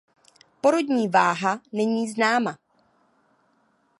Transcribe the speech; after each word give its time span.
Porodní 0.61 1.07
váha 1.09 1.59
není 1.71 2.09
známa. 2.11 2.57